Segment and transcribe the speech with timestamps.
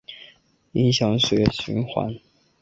[0.71, 2.17] 影响血液循环